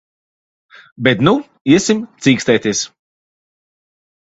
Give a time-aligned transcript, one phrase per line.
[1.09, 1.35] Bet nu
[1.75, 2.85] iesim cīkstēties.